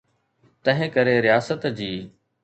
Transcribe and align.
تنهنڪري 0.67 1.13
رياست 1.25 1.65
جي. 1.81 1.91